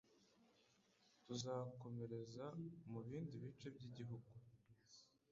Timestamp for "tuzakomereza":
1.25-2.45